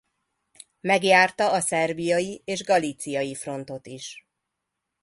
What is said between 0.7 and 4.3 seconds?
Megjárta a szerbiai és galíciai frontot is.